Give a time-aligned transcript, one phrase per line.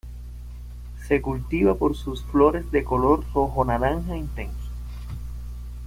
[1.07, 4.69] Se cultiva por sus flores de color rojo-naranja intenso.